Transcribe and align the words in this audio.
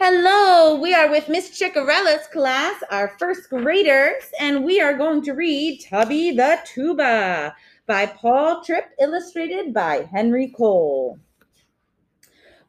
Hello, 0.00 0.76
we 0.76 0.94
are 0.94 1.10
with 1.10 1.28
Miss 1.28 1.58
Chickarella's 1.58 2.28
class, 2.28 2.80
our 2.92 3.08
first 3.18 3.50
graders, 3.50 4.22
and 4.38 4.64
we 4.64 4.80
are 4.80 4.96
going 4.96 5.22
to 5.22 5.32
read 5.32 5.84
Tubby 5.84 6.30
the 6.30 6.56
Tuba 6.64 7.52
by 7.84 8.06
Paul 8.06 8.62
Tripp, 8.62 8.90
illustrated 9.00 9.74
by 9.74 10.08
Henry 10.12 10.54
Cole. 10.56 11.18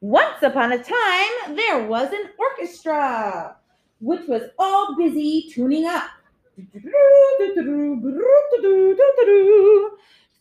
Once 0.01 0.41
upon 0.41 0.71
a 0.71 0.83
time, 0.83 1.55
there 1.55 1.85
was 1.85 2.11
an 2.11 2.31
orchestra 2.39 3.57
which 4.01 4.27
was 4.27 4.49
all 4.57 4.95
busy 4.97 5.51
tuning 5.53 5.85
up. 5.85 6.09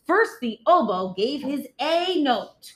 First, 0.07 0.39
the 0.41 0.57
oboe 0.65 1.13
gave 1.15 1.43
his 1.43 1.67
A 1.79 2.19
note 2.23 2.73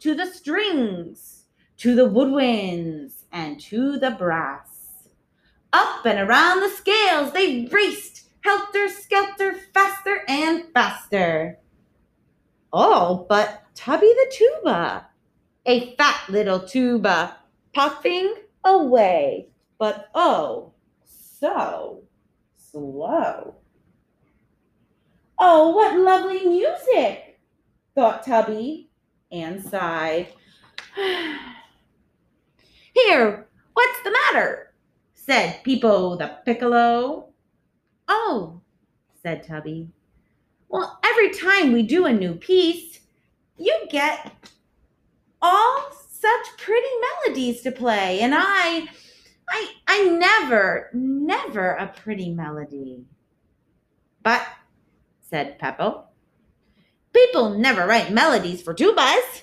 to 0.00 0.16
the 0.16 0.26
strings, 0.26 1.44
to 1.76 1.94
the 1.94 2.08
woodwinds, 2.08 3.21
and 3.32 3.58
to 3.60 3.98
the 3.98 4.10
brass. 4.10 5.08
Up 5.72 6.04
and 6.04 6.18
around 6.18 6.60
the 6.60 6.68
scales 6.68 7.32
they 7.32 7.66
raced, 7.72 8.28
helter 8.42 8.88
skelter, 8.88 9.54
faster 9.72 10.22
and 10.28 10.64
faster. 10.74 11.58
All 12.72 13.26
but 13.28 13.64
Tubby 13.74 14.06
the 14.06 14.32
tuba, 14.32 15.08
a 15.64 15.96
fat 15.96 16.28
little 16.28 16.60
tuba, 16.60 17.36
puffing 17.72 18.34
away, 18.64 19.48
but 19.78 20.08
oh, 20.14 20.72
so 21.04 22.02
slow. 22.56 23.56
Oh, 25.38 25.70
what 25.70 25.98
lovely 25.98 26.46
music, 26.46 27.40
thought 27.94 28.24
Tubby, 28.24 28.90
and 29.30 29.62
sighed. 29.62 30.28
Here, 32.92 33.48
what's 33.72 34.02
the 34.02 34.10
matter? 34.10 34.72
said 35.14 35.60
Peepo 35.64 36.18
the 36.18 36.38
Piccolo. 36.44 37.28
Oh, 38.08 38.60
said 39.22 39.46
Tubby. 39.46 39.88
Well, 40.68 40.98
every 41.04 41.30
time 41.30 41.72
we 41.72 41.82
do 41.82 42.06
a 42.06 42.12
new 42.12 42.34
piece, 42.34 43.00
you 43.56 43.86
get 43.90 44.32
all 45.40 45.90
such 46.08 46.56
pretty 46.58 46.88
melodies 47.00 47.62
to 47.62 47.72
play, 47.72 48.20
and 48.20 48.34
I, 48.34 48.88
I, 49.48 49.72
I 49.86 50.04
never, 50.08 50.90
never 50.92 51.72
a 51.72 51.86
pretty 51.88 52.30
melody. 52.30 53.04
But, 54.22 54.46
said 55.20 55.58
Peepo, 55.58 56.04
people 57.12 57.50
never 57.50 57.86
write 57.86 58.12
melodies 58.12 58.62
for 58.62 58.74
tubas. 58.74 59.42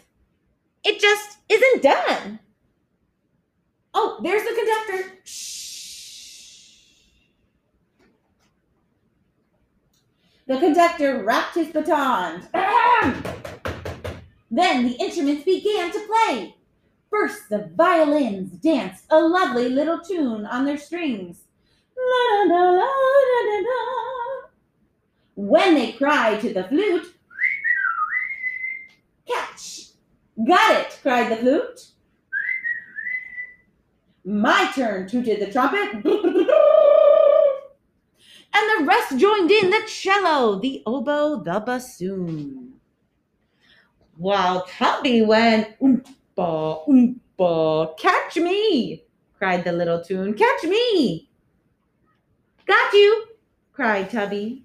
It 0.83 0.99
just 0.99 1.37
isn't 1.49 1.83
done. 1.83 2.39
Oh, 3.93 4.19
there's 4.23 4.43
the 4.43 4.55
conductor. 4.55 5.17
Shh. 5.23 5.49
The 10.47 10.57
conductor 10.57 11.23
rapped 11.23 11.55
his 11.55 11.67
baton. 11.67 12.47
then 14.51 14.87
the 14.87 14.97
instruments 14.99 15.43
began 15.43 15.91
to 15.91 16.07
play. 16.07 16.55
First, 17.09 17.49
the 17.49 17.69
violins 17.75 18.51
danced 18.51 19.05
a 19.09 19.19
lovely 19.19 19.69
little 19.69 19.99
tune 19.99 20.45
on 20.45 20.65
their 20.65 20.77
strings. 20.77 21.43
La, 21.97 22.43
la, 22.43 22.69
la, 22.71 22.89
when 25.35 25.73
they 25.73 25.93
cried 25.93 26.41
to 26.41 26.53
the 26.53 26.65
flute, 26.65 27.15
catch! 29.25 29.91
Got 30.45 30.81
it, 30.81 30.99
cried 31.01 31.31
the 31.31 31.37
flute. 31.37 31.87
My 34.30 34.72
turn, 34.75 35.08
tooted 35.08 35.39
the 35.39 35.52
trumpet. 35.52 35.91
and 35.91 36.03
the 38.53 38.86
rest 38.86 39.17
joined 39.17 39.49
in 39.49 39.71
the 39.71 39.81
cello, 39.88 40.59
the 40.59 40.83
oboe, 40.86 41.42
the 41.43 41.59
bassoon. 41.59 42.73
While 44.17 44.67
Tubby 44.67 45.23
went 45.23 45.80
oompa, 45.80 46.87
oompa, 46.87 47.98
catch 47.98 48.36
me, 48.36 49.03
cried 49.36 49.64
the 49.64 49.71
little 49.71 50.03
tune, 50.03 50.36
catch 50.36 50.64
me. 50.64 51.32
Got 52.67 52.93
you, 52.93 53.30
cried 53.73 54.11
Tubby. 54.11 54.64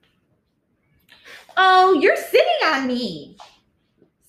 Oh, 1.57 1.99
you're 2.03 2.19
sitting 2.19 2.67
on 2.67 2.87
me, 2.87 3.39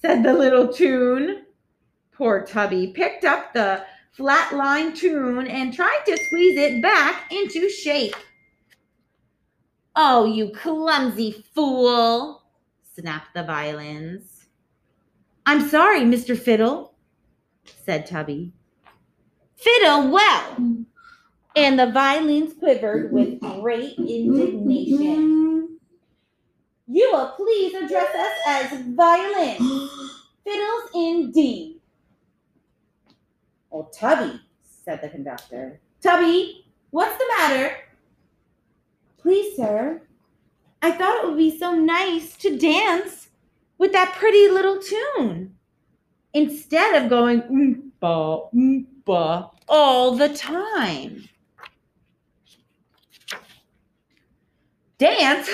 said 0.01 0.23
the 0.23 0.31
little 0.33 0.71
tune. 0.71 1.41
Poor 2.13 2.45
Tubby 2.45 2.93
picked 2.95 3.25
up 3.25 3.51
the 3.51 3.83
flatline 4.17 4.95
tune 4.95 5.47
and 5.47 5.73
tried 5.73 6.01
to 6.05 6.17
squeeze 6.17 6.57
it 6.57 6.81
back 6.81 7.31
into 7.31 7.69
shape. 7.69 8.15
Oh, 9.95 10.25
you 10.25 10.49
clumsy 10.49 11.45
fool, 11.53 12.43
snapped 12.95 13.33
the 13.33 13.43
violins. 13.43 14.45
I'm 15.45 15.61
sorry, 15.69 16.01
Mr. 16.01 16.37
Fiddle, 16.37 16.95
said 17.85 18.05
Tubby. 18.05 18.51
Fiddle 19.55 20.11
well. 20.11 20.57
And 21.55 21.79
the 21.79 21.91
violins 21.91 22.53
quivered 22.59 23.13
with 23.13 23.39
great 23.39 23.97
indignation. 23.97 25.79
You 26.87 27.09
will 27.13 27.29
please 27.37 27.73
address 27.73 28.13
us 28.13 28.37
as 28.47 28.81
violins. 28.87 29.89
Fiddles 30.43 30.89
indeed. 30.93 31.74
Oh, 33.77 33.89
Tubby, 33.91 34.39
said 34.63 35.01
the 35.01 35.09
conductor. 35.09 35.81
Tubby, 36.01 36.65
what's 36.91 37.17
the 37.17 37.25
matter? 37.37 37.75
Please, 39.17 39.57
sir, 39.57 40.01
I 40.81 40.91
thought 40.93 41.21
it 41.21 41.27
would 41.27 41.37
be 41.37 41.59
so 41.59 41.75
nice 41.75 42.37
to 42.37 42.57
dance 42.57 43.27
with 43.77 43.91
that 43.91 44.15
pretty 44.15 44.47
little 44.47 44.79
tune 44.79 45.55
instead 46.33 47.03
of 47.03 47.09
going 47.09 47.41
oompa, 48.01 48.49
oompa 48.55 49.51
all 49.67 50.15
the 50.15 50.29
time. 50.29 51.27
Dance? 54.97 55.49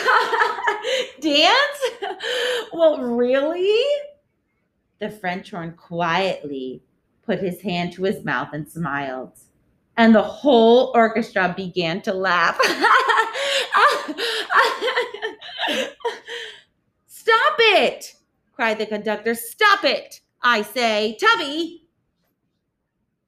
Dance? 1.21 1.81
well, 2.71 3.01
really? 3.01 3.83
The 4.99 5.09
French 5.09 5.49
horn 5.49 5.73
quietly 5.73 6.83
put 7.31 7.39
his 7.39 7.61
hand 7.61 7.93
to 7.93 8.03
his 8.03 8.25
mouth 8.25 8.49
and 8.51 8.69
smiled. 8.69 9.31
And 9.95 10.13
the 10.13 10.21
whole 10.21 10.91
orchestra 10.93 11.53
began 11.55 12.01
to 12.01 12.13
laugh. 12.13 12.59
Stop 17.07 17.55
it! 17.59 18.15
cried 18.51 18.79
the 18.79 18.85
conductor. 18.85 19.33
Stop 19.33 19.85
it! 19.85 20.19
I 20.41 20.61
say, 20.61 21.17
Tubby! 21.21 21.87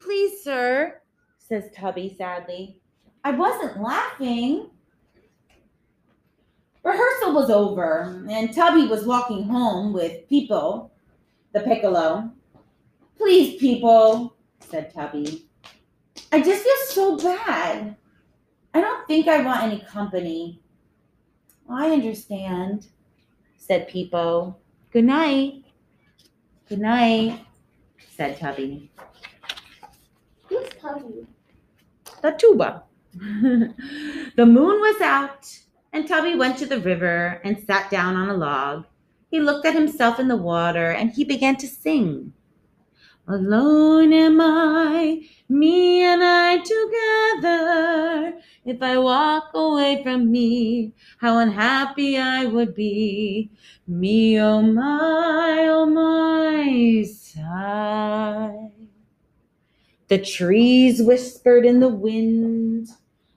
Please, 0.02 0.44
sir, 0.44 1.02
says 1.38 1.70
Tubby 1.74 2.14
sadly. 2.18 2.82
I 3.24 3.32
wasn't 3.32 3.82
laughing. 3.82 4.70
Rehearsal 6.84 7.34
was 7.34 7.50
over, 7.50 8.22
and 8.30 8.54
Tubby 8.54 8.86
was 8.86 9.06
walking 9.06 9.46
home 9.46 9.94
with 9.94 10.28
Peepo, 10.30 10.90
the 11.54 11.62
piccolo, 11.62 12.34
Please, 13.18 13.62
Peepo, 13.62 14.34
said 14.60 14.94
Tubby. 14.94 15.48
I 16.32 16.42
just 16.42 16.64
feel 16.64 16.74
so 16.88 17.18
bad. 17.18 17.96
I 18.74 18.82
don't 18.82 19.08
think 19.08 19.28
I 19.28 19.44
want 19.44 19.64
any 19.64 19.80
company. 19.82 20.62
I 21.70 21.92
understand, 21.92 22.88
said 23.58 23.88
Peepo. 23.90 24.56
Good 24.92 25.06
night. 25.06 25.64
Good 26.68 26.80
night, 26.80 27.46
said 28.16 28.40
Tubby. 28.40 28.92
Who's 30.50 30.70
Tubby? 30.82 31.28
The 32.22 32.32
tuba. 32.32 32.84
the 33.14 34.46
moon 34.46 34.80
was 34.80 35.02
out, 35.02 35.48
and 35.92 36.08
Tubby 36.08 36.36
went 36.36 36.58
to 36.58 36.66
the 36.66 36.80
river 36.80 37.42
and 37.44 37.64
sat 37.66 37.92
down 37.92 38.16
on 38.16 38.30
a 38.30 38.34
log. 38.34 38.86
He 39.30 39.40
looked 39.40 39.66
at 39.66 39.74
himself 39.74 40.20
in 40.20 40.28
the 40.28 40.38
water 40.38 40.92
and 40.92 41.12
he 41.12 41.24
began 41.24 41.56
to 41.58 41.68
sing. 41.68 42.34
Alone 43.26 44.12
am 44.12 44.42
I, 44.42 45.22
me 45.48 46.04
and 46.04 46.22
I 46.22 46.58
together. 46.58 48.38
If 48.66 48.82
I 48.82 48.98
walk 48.98 49.52
away 49.54 50.04
from 50.04 50.30
me, 50.30 50.92
how 51.20 51.38
unhappy 51.38 52.18
I 52.18 52.46
would 52.46 52.76
be. 52.76 53.50
Me, 53.88 54.42
oh 54.42 54.62
my, 54.62 55.68
oh 55.70 55.86
my, 55.86 57.04
sigh. 57.04 58.72
The 60.10 60.18
trees 60.18 61.02
whispered 61.02 61.66
in 61.66 61.80
the 61.80 61.88
wind, 61.88 62.90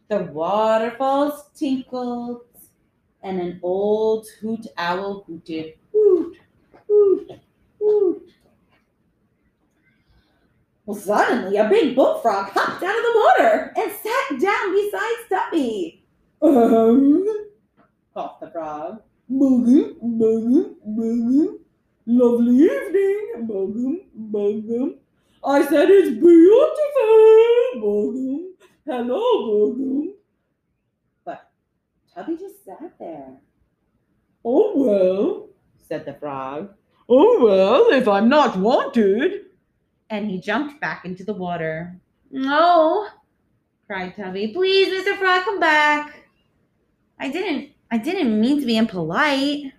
the 0.08 0.24
waterfalls 0.24 1.48
tinkled, 1.54 2.42
and 3.22 3.40
an 3.40 3.60
old 3.62 4.26
hoot 4.40 4.66
owl 4.76 5.24
hooted, 5.28 5.74
hoot, 5.92 6.36
hoot, 6.88 7.30
hoot. 7.78 8.25
Well, 10.86 10.96
suddenly 10.96 11.56
a 11.56 11.68
big 11.68 11.96
bullfrog 11.96 12.50
hopped 12.50 12.82
out 12.82 12.96
of 12.96 13.02
the 13.02 13.18
water 13.18 13.72
and 13.76 13.90
sat 13.92 14.40
down 14.40 14.72
beside 14.72 15.16
Tubby. 15.28 16.04
Um, 16.40 17.26
Coughed 18.14 18.40
the 18.40 18.50
frog. 18.50 19.02
Bugum, 19.30 19.96
bugum, 20.00 20.74
bugum. 20.86 21.58
Lovely 22.06 22.54
evening, 22.62 23.48
bugum, 23.48 23.96
bugum. 24.30 24.94
I 25.44 25.66
said 25.66 25.90
it's 25.90 26.10
beautiful, 26.10 27.82
bugum. 27.82 28.52
Hello, 28.86 29.20
bugum. 29.48 30.12
But 31.24 31.50
Tubby 32.14 32.36
just 32.36 32.64
sat 32.64 32.92
there, 33.00 33.38
Oh 34.44 34.72
well, 34.76 35.48
said 35.88 36.04
the 36.06 36.14
frog. 36.14 36.72
oh 37.08 37.40
well, 37.44 37.90
if 37.90 38.06
I'm 38.06 38.28
not 38.28 38.56
wanted. 38.56 39.45
And 40.11 40.31
he 40.31 40.41
jumped 40.41 40.81
back 40.81 41.05
into 41.05 41.25
the 41.25 41.35
water. 41.35 41.99
No, 42.31 43.08
cried 43.87 44.17
Tubby. 44.17 44.49
Please, 44.49 44.88
Mr. 44.88 45.17
Frog, 45.19 45.44
come 45.44 45.61
back. 45.61 46.25
I 47.19 47.31
didn't 47.31 47.70
I 47.91 47.99
didn't 47.99 48.41
mean 48.41 48.61
to 48.61 48.67
be 48.67 48.76
impolite. 48.76 49.73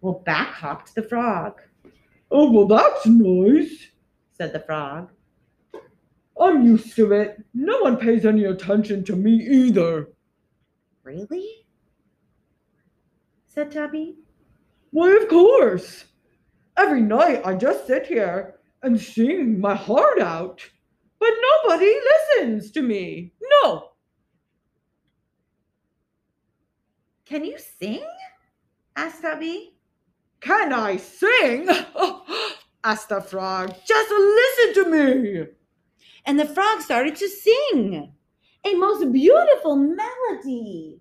Well, 0.00 0.22
back 0.24 0.48
hopped 0.48 0.94
the 0.94 1.02
frog, 1.02 1.60
Oh 2.30 2.50
well, 2.50 2.66
that's 2.66 3.06
nice. 3.06 3.88
said 4.36 4.52
the 4.52 4.60
frog. 4.60 5.10
I'm 6.38 6.62
used 6.66 6.94
to 6.96 7.12
it. 7.12 7.42
No 7.54 7.80
one 7.80 7.96
pays 7.96 8.26
any 8.26 8.44
attention 8.44 9.04
to 9.04 9.16
me 9.16 9.32
either. 9.32 10.10
Really? 11.02 11.48
said 13.46 13.70
Tubby. 13.72 14.16
Why, 14.90 15.16
of 15.16 15.28
course. 15.28 16.04
Every 16.76 17.00
night 17.00 17.40
I 17.46 17.54
just 17.54 17.86
sit 17.86 18.06
here 18.06 18.55
and 18.86 19.00
sing 19.00 19.60
my 19.60 19.74
heart 19.74 20.20
out, 20.20 20.62
but 21.18 21.32
nobody 21.64 21.92
listens 22.36 22.70
to 22.70 22.82
me. 22.82 23.32
No. 23.62 23.90
Can 27.24 27.44
you 27.44 27.58
sing? 27.58 28.06
asked 28.94 29.22
Tubby. 29.22 29.74
Can 30.40 30.72
I 30.72 30.98
sing? 30.98 31.68
asked 32.84 33.08
the 33.08 33.20
frog. 33.20 33.74
Just 33.84 34.10
listen 34.10 34.84
to 34.84 34.90
me. 34.90 35.44
And 36.24 36.38
the 36.38 36.46
frog 36.46 36.80
started 36.80 37.16
to 37.16 37.28
sing 37.28 38.12
a 38.64 38.74
most 38.74 39.12
beautiful 39.12 39.74
melody. 39.74 41.00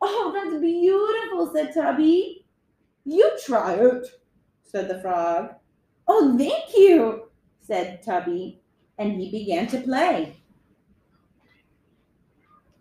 Oh, 0.00 0.32
that's 0.34 0.58
beautiful, 0.62 1.52
said 1.54 1.74
Tubby. 1.74 2.46
You 3.04 3.30
try 3.44 3.74
it, 3.74 4.06
said 4.62 4.88
the 4.88 5.00
frog. 5.02 5.56
Oh, 6.08 6.36
thank 6.38 6.76
you, 6.76 7.28
said 7.60 8.02
Tubby. 8.02 8.60
And 8.98 9.20
he 9.20 9.30
began 9.30 9.66
to 9.68 9.80
play. 9.80 10.36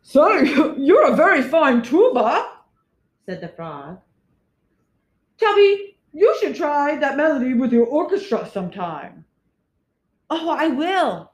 Say, 0.02 0.44
you're 0.78 1.12
a 1.12 1.16
very 1.16 1.42
fine 1.42 1.82
tuba, 1.82 2.50
said 3.26 3.42
the 3.42 3.50
frog. 3.50 4.00
Tubby. 5.40 5.92
You 6.18 6.34
should 6.40 6.56
try 6.56 6.96
that 6.96 7.18
melody 7.18 7.54
with 7.54 7.74
your 7.74 7.86
orchestra 7.88 8.50
sometime. 8.50 9.26
Oh, 10.30 10.50
I 10.50 10.68
will, 10.70 11.34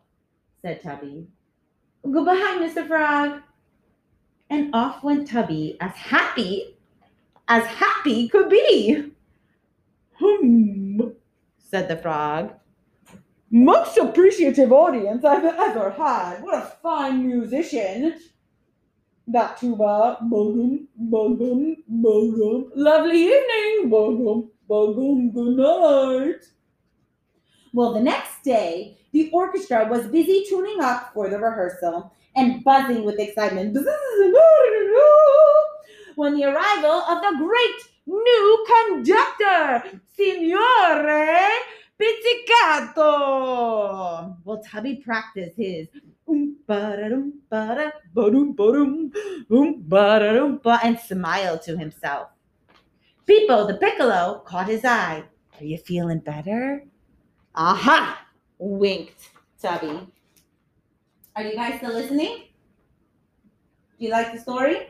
said 0.64 0.82
Tubby. 0.82 1.28
Goodbye, 2.04 2.58
Mr. 2.60 2.88
Frog. 2.88 3.42
And 4.50 4.74
off 4.74 5.04
went 5.04 5.30
Tubby, 5.30 5.78
as 5.80 5.92
happy 5.92 6.78
as 7.52 7.66
happy 7.66 8.30
could 8.30 8.50
be, 8.50 9.12
Hmm. 10.18 10.81
Said 11.72 11.88
the 11.88 11.98
frog. 11.98 12.54
Most 13.50 13.98
appreciative 13.98 14.72
audience 14.72 15.26
I've 15.26 15.44
ever 15.44 15.90
had. 15.92 16.44
What 16.44 16.56
a 16.56 16.68
fine 16.84 17.26
musician. 17.26 18.20
That 19.28 19.58
tuba, 19.58 20.18
bugum, 20.24 20.88
bugum, 21.10 21.78
bugum. 21.90 22.70
Lovely 22.76 23.24
evening, 23.24 23.90
bugum, 23.90 24.50
bugum, 24.70 25.34
good 25.34 25.58
night. 25.58 26.44
Well, 27.74 27.94
the 27.94 28.02
next 28.02 28.44
day, 28.44 28.98
the 29.14 29.30
orchestra 29.32 29.88
was 29.90 30.08
busy 30.08 30.46
tuning 30.50 30.82
up 30.82 31.14
for 31.14 31.30
the 31.30 31.40
rehearsal 31.40 32.14
and 32.36 32.64
buzzing 32.64 33.04
with 33.04 33.20
excitement 33.20 33.78
when 36.16 36.36
the 36.36 36.44
arrival 36.46 36.92
of 36.92 37.22
the 37.22 37.38
great 37.38 37.91
new 38.06 38.66
conductor, 38.68 39.84
Signore 40.18 41.50
Pizzicato. 41.98 43.06
Well, 44.44 44.64
Tubby 44.64 44.96
practiced 44.98 45.56
his 45.58 45.88
and 50.84 51.00
smiled 51.00 51.62
to 51.64 51.78
himself. 51.78 52.30
Peepo 53.28 53.68
the 53.68 53.76
Piccolo 53.76 54.44
caught 54.46 54.68
his 54.68 54.84
eye. 54.86 55.24
Are 55.60 55.64
you 55.64 55.78
feeling 55.78 56.20
better? 56.20 56.86
Aha! 57.56 58.28
winked 58.62 59.30
Tubby. 59.60 60.08
Are 61.36 61.44
you 61.44 61.56
guys 61.56 61.78
still 61.78 61.94
listening? 61.94 62.44
Do 63.98 64.06
you 64.06 64.12
like 64.12 64.32
the 64.34 64.40
story? 64.40 64.88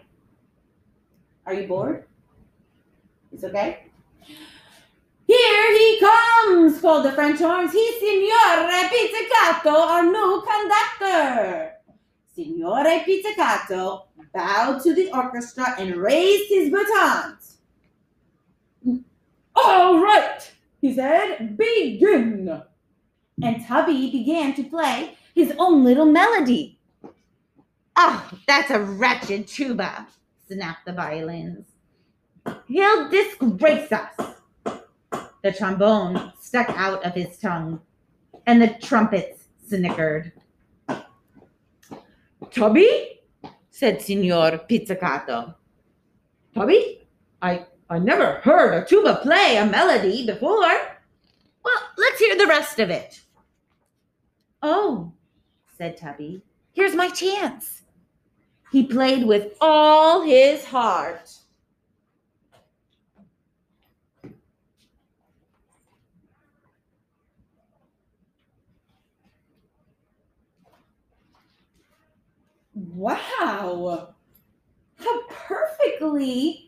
Are 1.46 1.54
you 1.54 1.68
bored? 1.68 2.06
It's 3.32 3.44
okay. 3.44 3.88
Here 5.28 5.78
he 5.78 6.00
comes, 6.00 6.82
called 6.82 7.06
the 7.06 7.14
French 7.14 7.40
horns. 7.40 7.72
He's 7.72 7.96
Signore 8.02 8.90
Pizzicato, 8.90 9.70
our 9.70 10.04
new 10.04 10.44
conductor. 10.46 11.74
Signore 12.36 13.04
Pizzicato 13.06 14.08
bowed 14.34 14.82
to 14.84 14.94
the 14.94 15.10
orchestra 15.14 15.76
and 15.80 15.96
raised 15.96 16.50
his 16.50 16.70
batons. 16.72 17.58
All 19.56 20.02
right, 20.02 20.40
he 20.82 20.94
said, 20.94 21.58
begin. 21.58 22.62
and 23.44 23.66
Tubby 23.66 24.12
began 24.12 24.54
to 24.56 24.64
play 24.64 25.18
his 25.36 25.54
own 25.58 25.84
little 25.84 26.06
melody. 26.06 26.80
Oh, 27.96 28.30
that's 28.48 28.72
a 28.72 28.80
wretched 28.80 29.48
tuba, 29.48 30.08
snapped 30.48 30.86
the 30.86 30.94
violins. 30.94 31.66
He'll 32.68 33.10
disgrace 33.10 33.92
us. 33.92 34.36
The 35.44 35.52
trombone 35.52 36.34
stuck 36.40 36.70
out 36.70 37.04
of 37.04 37.14
his 37.14 37.38
tongue, 37.38 37.82
and 38.46 38.62
the 38.62 38.76
trumpets 38.82 39.46
snickered. 39.68 40.32
Tubby? 42.52 43.22
Said 43.72 44.02
Signor 44.02 44.60
Pizzicato. 44.68 45.56
Tubby? 46.54 47.08
I, 47.42 47.66
I 47.90 48.00
never 48.00 48.36
heard 48.42 48.74
a 48.74 48.86
Tuba 48.86 49.20
play 49.24 49.58
a 49.58 49.66
melody 49.66 50.26
before. 50.26 50.60
Well, 51.64 51.82
let's 51.98 52.20
hear 52.20 52.38
the 52.38 52.48
rest 52.48 52.80
of 52.80 52.90
it. 52.90 53.22
Oh, 54.62 55.12
said 55.78 55.98
Tubby, 55.98 56.44
here's 56.74 56.94
my 56.96 57.10
chance. 57.10 57.82
He 58.72 58.84
played 58.84 59.26
with 59.26 59.54
all 59.60 60.22
his 60.22 60.64
heart. 60.66 61.34
Wow! 72.94 74.16
How 74.98 75.22
perfectly 75.30 76.68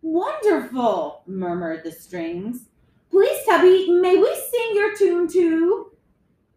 wonderful, 0.00 1.22
murmured 1.26 1.82
the 1.82 1.90
strings. 1.90 2.68
Please, 3.10 3.44
Tubby, 3.44 3.90
may 4.00 4.16
we 4.16 4.32
sing 4.34 4.70
your 4.74 4.96
tune 4.96 5.26
too? 5.26 5.90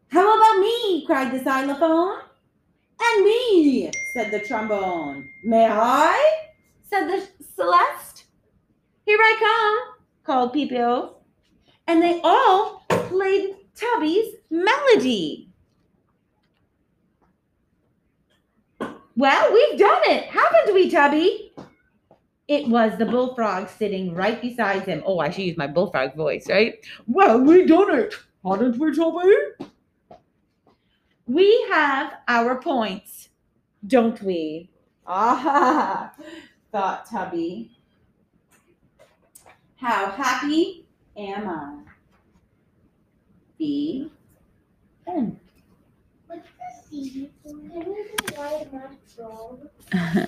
How 0.10 0.38
about 0.38 0.60
me? 0.60 1.06
cried 1.08 1.32
the 1.32 1.44
xylophone. 1.44 2.20
And 3.02 3.26
me, 3.26 3.90
said 4.14 4.30
the 4.32 4.46
trombone. 4.46 5.28
May 5.44 5.66
I? 5.66 6.50
said 6.84 7.08
the 7.08 7.28
celeste. 7.56 8.26
Here 9.08 9.18
I 9.20 9.36
come, 9.40 9.96
called 10.24 10.54
Peepio. 10.54 11.16
And 11.88 12.00
they 12.00 12.22
all 12.24 12.86
played 12.88 13.56
Tubby's 13.76 14.36
melody. 14.52 15.51
Well, 19.18 19.54
we've 19.54 19.78
done 19.78 20.02
it, 20.06 20.26
haven't 20.26 20.74
we, 20.74 20.90
Tubby? 20.90 21.54
It 22.48 22.68
was 22.68 22.98
the 22.98 23.06
bullfrog 23.06 23.70
sitting 23.70 24.14
right 24.14 24.42
beside 24.42 24.84
him. 24.84 25.04
Oh, 25.06 25.20
I 25.20 25.30
should 25.30 25.46
use 25.46 25.58
my 25.58 25.68
bullfrog 25.68 26.16
voice, 26.16 26.50
right? 26.50 26.76
Well, 27.08 27.40
we've 27.40 27.68
done 27.68 27.94
it, 27.98 28.14
hadn't 28.44 28.78
we, 28.78 28.96
Tubby? 28.96 29.68
We 31.28 31.68
have 31.72 32.14
our 32.28 32.62
points, 32.62 33.30
don't 33.88 34.22
we? 34.22 34.70
Ah, 35.08 36.14
thought 36.72 37.06
Tubby. 37.10 37.72
How 39.76 40.12
happy 40.12 40.86
am 41.18 41.50
I? 41.50 41.78
B 43.58 44.12
Oh. 45.08 45.36
What's 46.32 46.48
the 46.90 46.98
C? 46.98 47.30
We 47.44 47.52
do 47.68 47.98
white 48.38 48.72
magic 48.72 49.00
frog? 49.14 50.28